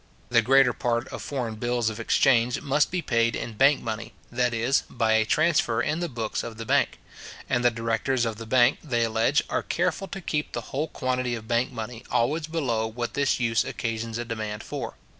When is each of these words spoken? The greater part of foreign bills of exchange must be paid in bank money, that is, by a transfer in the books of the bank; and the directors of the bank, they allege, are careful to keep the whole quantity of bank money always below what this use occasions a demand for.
The 0.29 0.41
greater 0.41 0.73
part 0.73 1.07
of 1.09 1.21
foreign 1.21 1.57
bills 1.57 1.91
of 1.91 1.99
exchange 1.99 2.61
must 2.63 2.89
be 2.89 3.03
paid 3.03 3.35
in 3.35 3.53
bank 3.53 3.83
money, 3.83 4.13
that 4.31 4.51
is, 4.51 4.81
by 4.89 5.11
a 5.13 5.25
transfer 5.25 5.79
in 5.79 5.99
the 5.99 6.09
books 6.09 6.41
of 6.41 6.57
the 6.57 6.65
bank; 6.65 6.97
and 7.47 7.63
the 7.63 7.69
directors 7.69 8.25
of 8.25 8.37
the 8.37 8.47
bank, 8.47 8.79
they 8.83 9.03
allege, 9.03 9.43
are 9.47 9.61
careful 9.61 10.07
to 10.07 10.19
keep 10.19 10.53
the 10.53 10.73
whole 10.73 10.87
quantity 10.87 11.35
of 11.35 11.47
bank 11.47 11.71
money 11.71 12.03
always 12.09 12.47
below 12.47 12.87
what 12.87 13.13
this 13.13 13.39
use 13.39 13.63
occasions 13.63 14.17
a 14.17 14.25
demand 14.25 14.63
for. 14.63 14.95